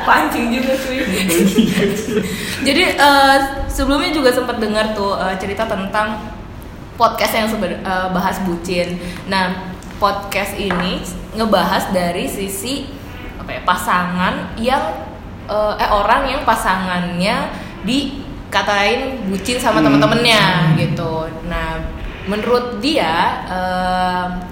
[0.09, 0.99] Pancing juga cuy
[2.67, 3.37] jadi eh,
[3.69, 6.17] sebelumnya juga sempat dengar tuh eh, cerita tentang
[6.97, 8.99] podcast yang seben- eh, bahas bucin.
[9.29, 10.99] Nah podcast ini
[11.35, 12.91] ngebahas dari sisi
[13.39, 14.83] apa ya pasangan yang
[15.47, 17.55] eh, eh orang yang pasangannya
[17.87, 19.87] dikatain bucin sama Hmm.
[19.95, 20.43] teman-temannya
[20.81, 21.29] gitu.
[21.47, 21.79] Nah
[22.27, 24.48] menurut dia eh, it-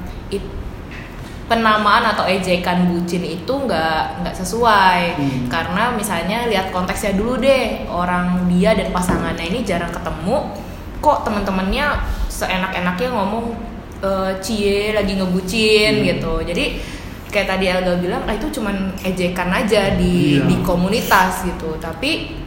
[1.47, 5.47] penamaan atau ejekan bucin itu nggak nggak sesuai Hmm.
[5.47, 10.51] karena misalnya lihat konteksnya dulu deh orang dia dan pasangannya ini jarang ketemu
[10.99, 13.55] kok teman-temannya seenak-enaknya ngomong
[14.03, 14.11] e,
[14.43, 16.07] cie lagi ngebucin Hmm.
[16.11, 16.83] gitu jadi
[17.31, 20.51] kayak tadi Elga bilang ah itu cuman ejekan aja di Iya.
[20.51, 22.43] di komunitas gitu tapi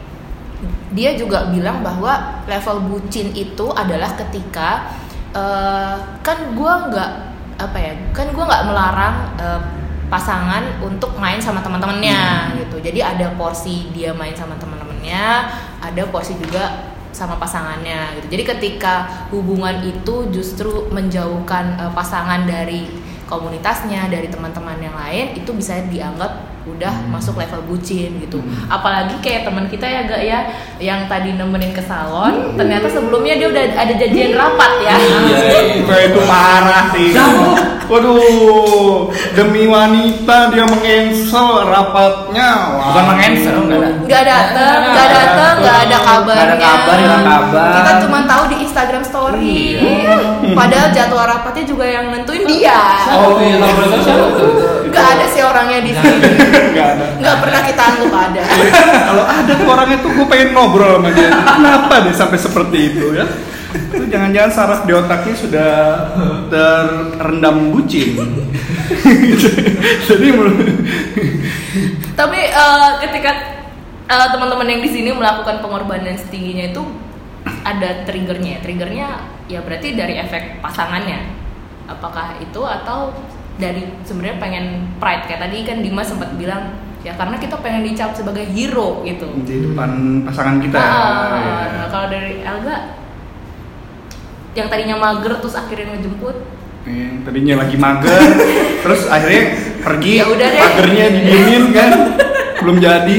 [0.92, 4.92] dia juga bilang bahwa level bucin itu adalah ketika
[5.32, 7.12] eh, kan gua nggak
[7.60, 9.60] apa ya kan gua nggak melarang eh,
[10.10, 12.82] pasangan untuk main sama teman-temannya gitu.
[12.82, 15.46] Jadi ada porsi dia main sama teman-temannya
[15.78, 18.26] ada porsi juga sama pasangannya gitu.
[18.34, 22.90] Jadi ketika hubungan itu justru menjauhkan eh, pasangan dari
[23.30, 28.40] komunitasnya dari teman-teman yang lain itu bisa dianggap udah masuk level bucin gitu.
[28.68, 30.40] Apalagi kayak teman kita ya gak ya
[30.76, 34.96] yang tadi nemenin ke salon ternyata sebelumnya dia udah ada janjian rapat ya.
[35.88, 37.10] Wah, itu parah sih.
[37.90, 42.50] Waduh, demi wanita dia mengcancel rapatnya.
[42.78, 43.88] Bukan ada.
[44.06, 47.72] Nggak dateng nggak dateng nggak ada kabarnya Nggak ada kabar, nggak kabar.
[47.74, 49.58] kita cuma tahu di Instagram Story.
[50.54, 52.78] Padahal jadwal rapatnya juga yang nentuin dia.
[53.10, 53.58] Oh iya,
[54.02, 54.79] siapa tuh?
[55.00, 56.28] Nggak ada sih orangnya di sini
[56.76, 57.32] Nggak ada.
[57.42, 58.42] pernah kita anggap ada
[59.08, 61.28] Kalau ada tuh orangnya tuh gue pengen ngobrol sama dia.
[61.32, 63.24] Kenapa deh sampai seperti itu ya?
[63.70, 65.72] Itu jangan-jangan saraf di otaknya sudah
[66.52, 68.18] terendam bucin.
[70.10, 70.28] Jadi
[72.20, 73.32] tapi eh, ketika
[74.04, 76.82] eh, teman-teman yang di sini melakukan pengorbanan setingginya itu
[77.64, 79.08] ada triggernya triggernya
[79.48, 81.24] ya berarti dari efek pasangannya
[81.88, 83.16] apakah itu atau
[83.60, 84.64] dari sebenarnya pengen
[84.96, 89.28] pride kayak tadi kan Dimas sempat bilang ya karena kita pengen dicap sebagai hero gitu
[89.40, 89.90] di depan
[90.22, 90.76] pasangan kita.
[90.76, 90.88] Ah,
[91.36, 91.52] ya.
[91.74, 92.76] nah kalau dari Elga
[94.52, 96.36] yang tadinya mager terus akhirnya ngejemput
[96.82, 98.20] Yang tadinya lagi mager,
[98.82, 99.44] terus akhirnya
[99.78, 100.58] pergi, Ya udah deh.
[100.58, 101.92] magernya didiemin kan,
[102.58, 103.16] belum jadi.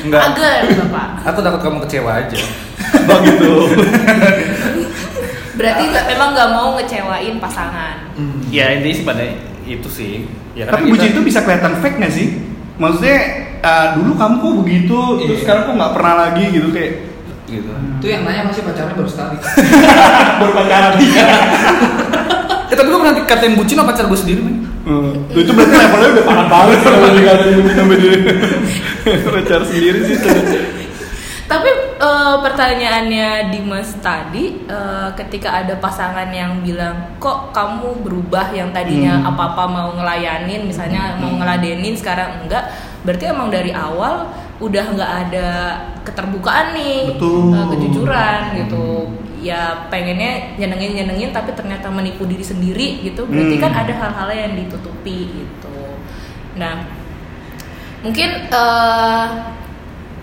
[0.00, 0.20] Enggak.
[0.26, 2.40] mager bapak Aku takut kamu kecewa aja.
[2.90, 3.52] Oh gitu.
[5.52, 7.96] berarti nggak- memang nggak mau ngecewain pasangan
[8.48, 9.22] Ya intinya sih pada
[9.70, 10.26] itu sih.
[10.52, 12.26] Ya, Tapi bucin kita- itu bisa kelihatan fake nggak sih?
[12.74, 13.18] Maksudnya
[13.60, 15.40] uh, dulu kamu kok begitu, terus Iya.
[15.40, 16.92] sekarang kok nggak pernah lagi gitu kayak
[17.46, 17.70] gitu.
[18.00, 19.36] Itu yang nanya masih pacarnya baru sekali.
[20.40, 20.92] baru pacaran.
[22.66, 24.56] Eh tapi gue pernah dikatain bucin sama pacar gue sendiri, men.
[24.80, 28.16] Hmm, itu berarti levelnya udah parah banget kalau dikatain bucin sama dia.
[29.34, 30.16] Pacar sendiri sih.
[31.50, 31.66] Tapi
[31.98, 39.18] eh, pertanyaannya Dimas tadi, eh, ketika ada pasangan yang bilang, kok kamu berubah yang tadinya
[39.18, 39.34] Hmm.
[39.34, 42.70] apa-apa mau ngelayanin, misalnya mau ngeladenin sekarang enggak,
[43.02, 44.30] berarti emang dari awal
[44.62, 45.48] udah nggak ada
[46.06, 47.50] keterbukaan nih, Betul.
[47.50, 48.86] eh, kejujuran gitu.
[49.42, 53.26] Ya pengennya nyenengin nyenengin, tapi ternyata menipu diri sendiri gitu.
[53.26, 53.64] Berarti Hmm.
[53.66, 55.76] kan ada hal-hal yang ditutupi gitu.
[56.54, 56.86] Nah,
[58.06, 59.26] mungkin eh,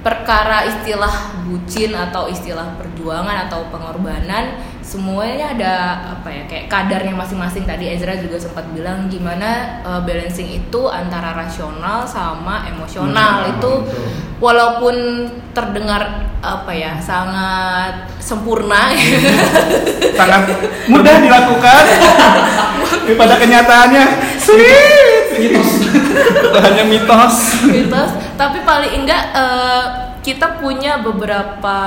[0.05, 5.73] perkara istilah bucin atau istilah perjuangan atau pengorbanan semuanya ada
[6.15, 11.35] apa ya kayak kadarnya masing-masing tadi Ezra juga sempat bilang gimana uh, balancing itu antara
[11.35, 14.07] rasional sama emosional Emosional, itu betul.
[14.39, 14.95] walaupun
[15.51, 18.95] terdengar apa ya sangat sempurna
[20.17, 20.49] Sangat
[20.89, 21.83] mudah dilakukan.
[23.19, 24.03] Pada kenyataannya
[24.41, 25.16] sulit.
[25.37, 25.69] Mitos.
[26.63, 27.35] Hanya mitos.
[27.65, 29.83] mitos tapi paling enggak eh,
[30.21, 31.77] kita punya beberapa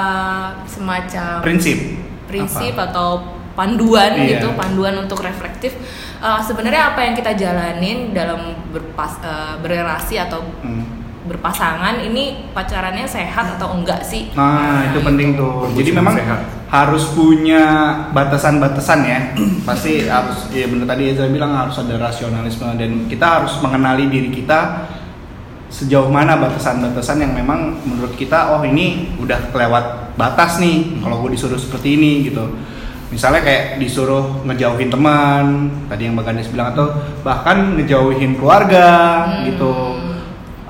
[0.64, 1.78] semacam Prinsip.
[2.24, 2.88] prinsip Apa?
[2.88, 3.08] atau
[3.52, 4.38] panduan Iya.
[4.38, 5.74] gitu panduan untuk reflektif
[6.20, 10.99] Eh, sebenarnya apa yang kita jalanin dalam berpas eh, berrelasi atau Hmm.
[11.30, 15.70] Berpasangan ini pacarannya sehat atau enggak sih Nah, itu penting tuh.
[15.72, 16.40] Jadi memang sehat.
[16.66, 17.62] harus punya
[18.10, 19.18] batasan-batasan ya.
[19.68, 24.30] Pasti harus ya benar tadi Ezra bilang harus ada rasionalisme dan kita harus mengenali diri
[24.30, 24.90] kita
[25.70, 31.38] sejauh mana batasan-batasan yang memang menurut kita oh ini udah kelewat batas nih kalau gue
[31.38, 32.42] disuruh seperti ini gitu.
[33.10, 36.94] Misalnya kayak disuruh ngejauhin teman, tadi yang Bang Ganes bilang atau
[37.26, 38.86] bahkan ngejauhin keluarga
[39.26, 39.50] Hmm.
[39.50, 39.72] gitu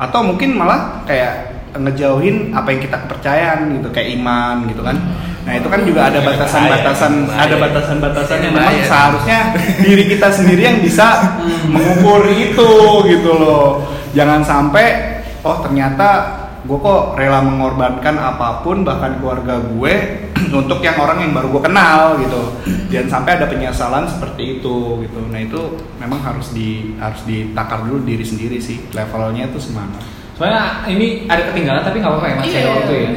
[0.01, 4.97] atau mungkin malah kayak ngejauhin apa yang kita kepercayaan gitu kayak iman gitu kan.
[5.45, 9.39] Nah itu kan juga ada batasan-batasan ada batasan-batasan yang memang seharusnya
[9.85, 11.37] diri kita sendiri yang bisa
[11.69, 12.71] mengukur itu
[13.13, 13.85] gitu loh.
[14.17, 19.95] Jangan sampai oh ternyata gue kok rela mengorbankan apa pun bahkan keluarga gue
[20.61, 22.43] untuk yang orang yang baru gue kenal gitu.
[22.91, 25.21] Jangan sampai ada penyesalan seperti itu gitu.
[25.31, 25.61] Nah itu
[25.97, 28.81] memang harus di harus ditakar dulu diri sendiri sih.
[28.93, 29.97] Levelnya itu semana?
[30.41, 32.61] Soalnya ini ada ketinggalan tapi nggak apa-apa ya masih Iya.
[32.65, 33.09] ada waktu ya.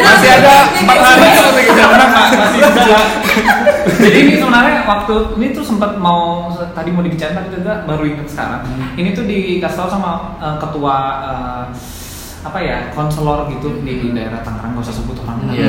[0.00, 1.28] masih ada empat hari.
[1.68, 2.98] Karena masih ada.
[3.84, 8.28] Jadi ini sebenarnya waktu ini tuh sempat mau tadi mau dibicarain tapi juga baru ingat
[8.32, 8.62] sekarang.
[8.96, 10.96] Ini tuh dikasih tahu sama eh, ketua
[11.28, 11.64] eh,
[12.44, 15.64] apa ya konselor gitu di daerah Tangerang gak usah sebut orang Iya.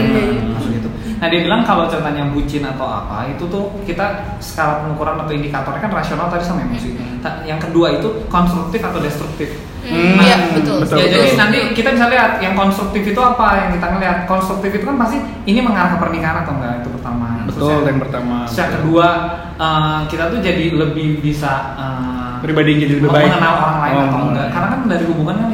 [0.51, 0.89] maksud itu.
[1.15, 4.03] Nah dia bilang kalau ceritanya bucin atau apa itu tuh kita
[4.37, 6.89] skala pengukuran atau indikatornya kan rasional tadi sama emosi.
[7.19, 9.49] Ta- Yang kedua itu konstruktif atau destruktif.
[9.81, 10.97] Hmm, Hmm, iya betul, betul.
[10.97, 11.37] Ya, jadi Betul.
[11.37, 14.17] nanti kita bisa lihat yang konstruktif itu apa yang kita ngelihat.
[14.25, 17.25] Konstruktif itu kan pasti ini mengarah ke pernikahan atau enggak itu pertama.
[17.37, 19.07] Terus betul yang- yang pertama Terus yang kedua
[19.55, 23.93] eh, kita tuh jadi lebih bisa eh, pribadi yang jadi lebih baik mengenal orang lain
[23.93, 24.25] Oh, atau enggak.
[24.25, 24.47] mengenal.
[24.51, 25.47] Karena kan dari hubungan kan.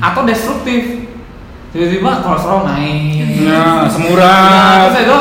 [0.00, 0.82] Atau destruktif.
[1.70, 3.46] Tiba-tiba kolesterol naik.
[3.46, 5.18] nah Ya, semurat terus itu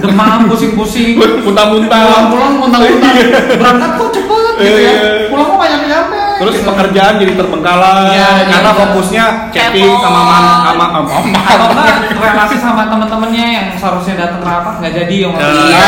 [0.00, 1.20] demam, pusing-pusing.
[1.44, 3.12] muntah-muntah Pulang-pulang muntah-muntah.
[3.54, 4.88] Berangkat kok cepet gitu ya.
[4.88, 5.28] Iya.
[5.28, 6.20] Pulang kok banyak nyampe.
[6.32, 8.78] terus pekerjaan jadi terbengkalai Iya, karena iya.
[8.82, 14.74] fokusnya chatting sama man, sama sama atau enggak relasi sama temen-temennya yang seharusnya datang rapat
[14.80, 15.86] nggak jadi yang Nah, Iya.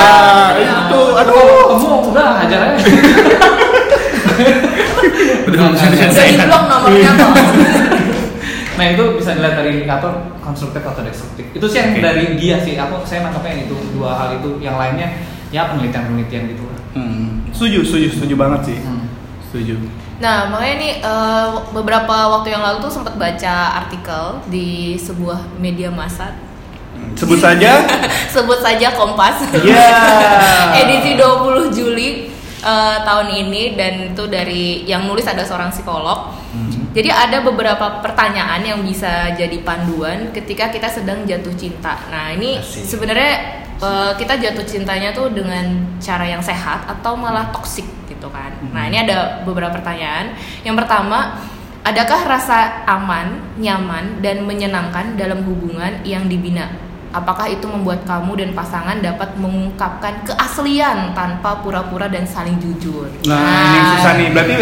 [0.54, 2.78] itu aduh aduh kamu udah hajar aja
[5.44, 7.32] Udah Nah, bisa nomornya kok
[8.74, 12.02] nah itu bisa dilihat dari indikator konstruktif atau destruktif itu sih yang Oke.
[12.02, 15.08] dari dia sih aku saya nangkapnya yang itu dua hal itu yang lainnya
[15.48, 19.10] ya penelitian penelitian gitu lah Hmm, setuju setuju setuju banget sih Hmm.
[19.50, 19.74] Setuju.
[20.18, 25.90] Nah, makanya nih eh, beberapa waktu yang lalu tuh sempat baca artikel di sebuah media
[25.90, 26.34] massa
[27.14, 27.82] Sebut saja.
[28.34, 29.42] sebut saja Kompas.
[29.54, 29.90] Iya.
[30.82, 32.30] Edisi 20 Juli
[32.62, 36.30] eh, tahun ini dan itu dari yang nulis ada seorang psikolog.
[36.94, 41.98] Jadi ada beberapa pertanyaan yang bisa jadi panduan ketika kita sedang jatuh cinta.
[42.06, 43.32] Nah, ini sebenarnya
[43.82, 48.54] eh, kita jatuh cintanya tuh dengan cara yang sehat atau malah toksik gitu kan.
[48.70, 50.38] Nah, ini ada beberapa pertanyaan.
[50.62, 51.34] Yang pertama,
[51.82, 56.93] adakah rasa aman, nyaman dan menyenangkan dalam hubungan yang dibina?
[57.14, 63.06] Apakah itu membuat kamu dan pasangan dapat mengungkapkan keaslian tanpa pura-pura dan saling jujur?
[63.22, 64.28] Nah, ini yang susah nih.
[64.34, 64.54] Berarti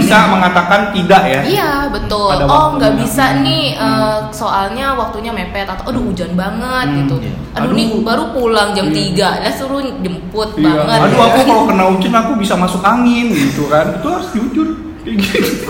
[0.00, 1.40] bisa mengatakan tidak ya?
[1.44, 2.32] Iya betul.
[2.32, 3.44] Pada oh nggak bisa Hmm.
[3.44, 7.14] nih, eh, soalnya waktunya mepet atau aduh hujan banget Hmm, gitu.
[7.20, 7.34] iya.
[7.52, 7.76] Aduh, Aduh.
[7.76, 9.28] nih baru pulang jam Iya.
[9.36, 10.64] 3 lah suruh jemput Iya.
[10.72, 10.98] banget.
[11.04, 11.26] Aduh ya.
[11.28, 14.00] aku kalau kena hujan aku bisa masuk angin gitu kan.
[14.00, 14.68] Itu harus jujur.
[15.04, 15.68] Kayak gitu.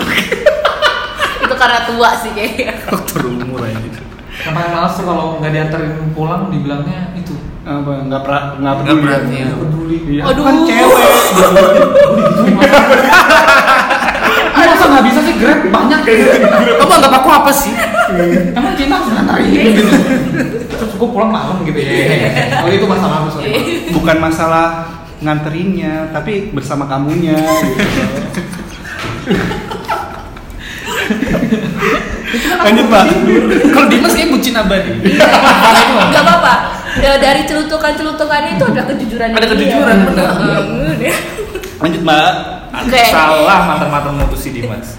[1.43, 2.71] itu karena tua sih kayaknya.
[2.87, 3.99] Faktor umur aja.
[4.43, 9.03] Paling males tuh kalau nggak dianterin pulang dibilangnya itu Apa nggak pra nggak Nggak peduli.
[9.05, 9.47] perhatian.
[9.47, 9.97] Nggak peduli.
[10.09, 10.23] Iya.
[10.25, 10.43] Aduh.
[10.43, 11.05] Kan cewek.
[14.61, 16.01] Masa nggak bisa sih grab banyak
[16.79, 17.73] Kamu anggap aku apa sih?
[18.57, 19.83] emang cinta harus nganterin gitu
[20.73, 21.93] terus gue pulang malam gitu ya
[22.65, 23.53] oh itu masalah aku sorry
[23.93, 24.67] Bukan masalah
[25.21, 27.77] nganterinnya, tapi bersama kamunya gitu.
[32.39, 33.05] Lanjut, Pak.
[33.75, 34.91] Kalau Dimas kayak bucin abadi.
[36.11, 36.55] Gak apa-apa.
[36.99, 39.29] Ya, dari celutukan-celutukan itu ada kejujuran.
[39.35, 40.29] Ada kejujuran, benar.
[40.39, 41.15] Heeh.
[41.81, 42.33] Lanjut, Mbak.
[42.71, 43.03] Oke.
[43.11, 44.95] Salah mantan-mantan mutus si Dimas.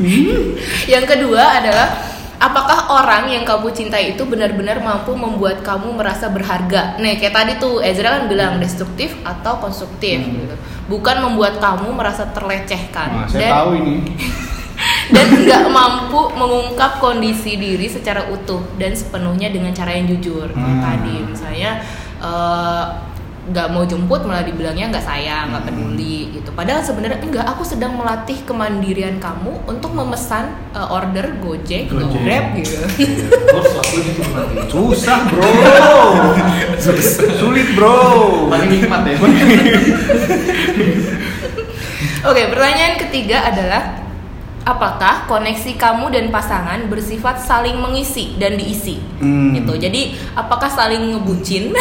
[0.88, 1.88] Yang kedua adalah
[2.42, 7.00] apakah orang yang kamu cintai itu benar-benar mampu membuat kamu merasa berharga?
[7.00, 10.56] Nih kayak tadi tuh Ezra kan bilang destruktif atau konstruktif gitu.
[10.92, 13.96] Bukan membuat kamu merasa terlecehkan Nah, saya dan tahu ini.
[15.12, 20.48] Dan nggak mampu mengungkap kondisi diri secara utuh dan sepenuhnya dengan cara yang jujur.
[20.50, 20.80] Hmm.
[20.80, 21.84] Tadi misalnya
[22.18, 22.86] eh,
[23.42, 25.74] nggak mau jemput malah dibilangnya nggak sayang, nggak Hmm.
[25.74, 26.54] peduli gitu.
[26.54, 32.22] Padahal sebenarnya enggak, aku sedang melatih kemandirian kamu untuk memesan eh, order Gojek, Gojek.
[32.22, 32.78] Grab gitu.
[33.52, 34.22] selalu gitu
[34.70, 35.42] Susah, Bro.
[37.36, 37.98] Sulit, Bro.
[38.48, 39.18] paling nikmat ya
[42.22, 44.01] Oke, pertanyaan ketiga adalah
[44.64, 49.02] apakah koneksi kamu dan pasangan bersifat saling mengisi dan diisi?
[49.18, 49.54] Hmm.
[49.54, 49.74] Gitu.
[49.78, 50.02] Jadi,
[50.34, 51.74] apakah saling ngebucin?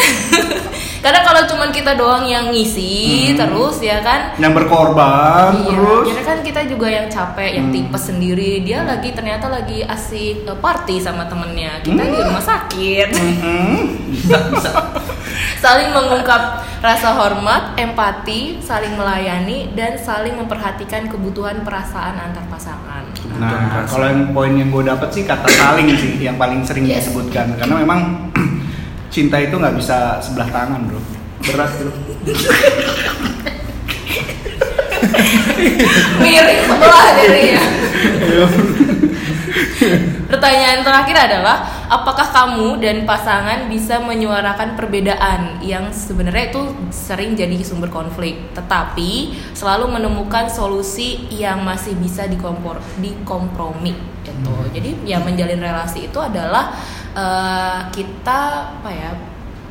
[1.03, 3.37] Karena kalau cuman kita doang yang ngisi Hmm.
[3.39, 6.05] terus ya kan Yang berkorban Iya, terus.
[6.07, 7.73] karena kan kita juga yang capek, yang Hmm.
[7.73, 8.61] tipes sendiri.
[8.61, 11.81] Dia lagi ternyata lagi asik eh, party sama temennya.
[11.81, 13.07] Kita di rumah sakit.
[13.17, 13.77] Mhm.
[15.59, 23.05] Saling mengungkap rasa hormat, empati, saling melayani, dan saling memperhatikan kebutuhan perasaan antar pasangan.
[23.37, 27.05] Nah, kalau yang poin yang gue dapet sih kata saling sih yang paling sering Yes.
[27.07, 28.31] disebutkan karena memang
[29.13, 30.99] cinta itu nggak bisa sebelah tangan bro
[31.45, 31.91] berat bro
[36.21, 37.61] Miring sebelah dirinya.
[40.31, 41.57] Pertanyaan terakhir adalah,
[41.91, 49.35] apakah kamu dan pasangan bisa menyuarakan perbedaan yang sebenarnya itu sering jadi sumber konflik, tetapi
[49.51, 53.91] selalu menemukan solusi yang masih bisa dikompor, dikompromi
[54.23, 54.55] gitu.
[54.71, 56.71] Jadi ya menjalin relasi itu adalah
[57.11, 58.39] eh, kita
[58.79, 59.11] apa ya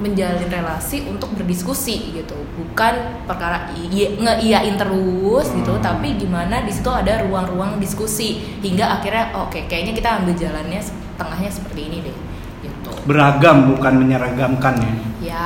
[0.01, 5.85] menjalin relasi untuk berdiskusi gitu bukan perkara iya ngeiyain terus gitu Hmm.
[5.85, 10.81] tapi gimana di situ ada ruang-ruang diskusi hingga akhirnya oke kayaknya kita ambil jalannya
[11.21, 12.17] tengahnya seperti ini deh
[12.65, 12.91] gitu.
[13.05, 14.75] Beragam bukan menyeragamkan.
[14.81, 15.45] Ya ya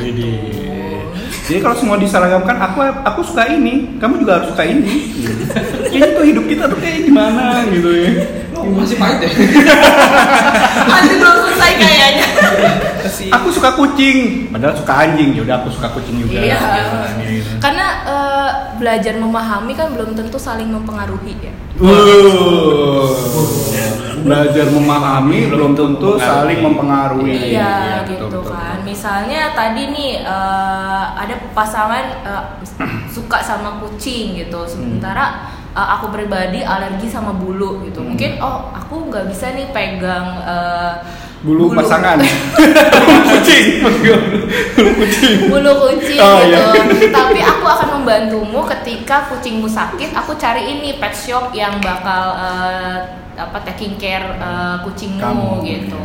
[0.00, 0.28] gitu.
[1.42, 5.12] Jadi kalau semua diseragamkan aku aku suka ini kamu juga harus suka ini.
[5.92, 8.10] Kayaknya tuh hidup kita tuh kayak gimana gitu ya.
[8.62, 9.30] Oh, masih pahit ya?
[10.92, 12.26] Masih belum selesai kayaknya.
[13.36, 14.46] Aku suka kucing.
[14.54, 15.34] Padahal suka anjing.
[15.34, 16.38] Ya udah aku suka kucing juga.
[16.38, 16.58] Iya.
[17.26, 17.58] Gitu.
[17.58, 21.52] karena eh, belajar memahami kan belum tentu saling mempengaruhi ya.
[21.82, 23.10] Uh,
[24.22, 27.54] belajar memahami belum tentu saling mempengaruhi.
[27.54, 28.52] Iya betul, gitu betul.
[28.54, 28.76] kan.
[28.82, 32.44] Misalnya tadi nih eh, ada pasangan eh,
[33.10, 38.00] suka sama kucing gitu, sementara eh, aku pribadi alergi sama bulu gitu.
[38.00, 38.14] Hmm.
[38.14, 40.94] Mungkin oh aku nggak bisa nih pegang eh,
[41.42, 42.22] Bulu, pasangan.
[43.34, 43.82] kucing.
[43.82, 45.50] Bulu kucing.
[45.50, 46.54] bulu kucing Oh, gitu.
[46.54, 47.10] iya.
[47.10, 50.14] Tapi aku akan membantumu ketika kucingmu sakit.
[50.14, 52.98] Aku cari ini pet shop yang bakal eh,
[53.36, 56.02] apa taking care eh, kucingmu Kamu, gitu.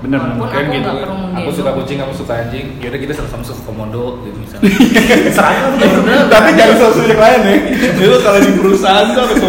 [0.00, 2.66] Bener, Walaupun Kan aku gitu nggak perlu Aku suka kucing, kamu suka anjing.
[2.80, 4.64] Yaudah kita sama-sama suka komodo gitu misalnya.
[5.76, 7.56] Tuh bener Tapi jangan sesuatu yang lain ya.
[8.00, 9.40] Itu kalau di perusahaan tuh harus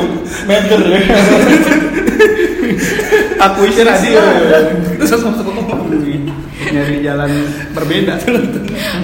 [0.43, 0.99] meter ya.
[3.47, 4.23] Akuisisi ya.
[4.99, 6.30] Itu sama-sama suka komodo.
[6.62, 7.32] Nyari jalan
[7.74, 8.22] berbeda.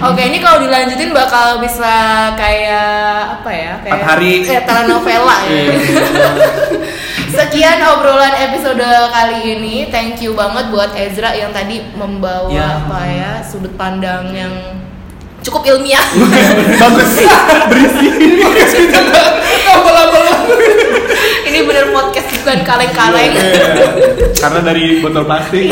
[0.06, 1.90] Oke, ini kalau dilanjutin bakal bisa
[2.38, 3.74] kayak apa ya?
[3.82, 4.34] Kayak hari.
[4.46, 5.58] Kayak telenovela ya.
[5.74, 5.74] Iya.
[7.38, 9.90] Sekian obrolan episode kali ini.
[9.90, 12.82] Thank you banget buat Ezra yang tadi membawa Ya.
[12.86, 14.54] apa ya sudut pandang yang
[15.42, 16.02] cukup ilmiah.
[16.78, 17.12] Bagus.
[17.74, 18.06] Berisi.
[21.48, 23.32] ini bener podcast bukan kaleng-kaleng.
[23.34, 23.68] Iya.
[24.38, 25.72] Karena dari botol plastik.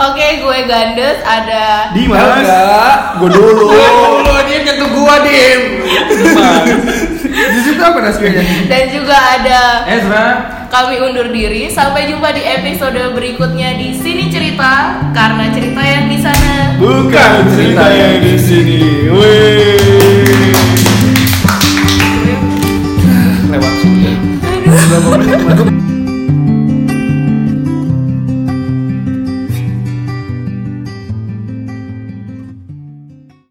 [0.00, 2.40] Oke, gue Gandes ada Di mas.
[2.40, 3.20] Enggak.
[3.20, 3.68] Gue dulu.
[3.68, 5.62] Dulu dia nyentuh gua dim.
[7.30, 8.42] Di situ apa nasinya?
[8.66, 10.26] dan juga ada Ezra
[10.70, 11.68] kami undur diri.
[11.68, 16.78] Sampai jumpa di episode berikutnya di sini cerita karena cerita yang di sana.
[16.78, 18.80] Bukan cerita yang di sini.
[19.10, 20.19] Wih.
[24.90, 25.79] 不不不不